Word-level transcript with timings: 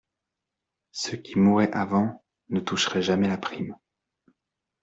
Ceux 0.91 1.17
qui 1.17 1.37
mourraient 1.37 1.71
avant 1.73 2.23
ne 2.49 2.59
toucheraient 2.59 3.03
jamais 3.03 3.27
la 3.27 3.37
prime. 3.37 3.75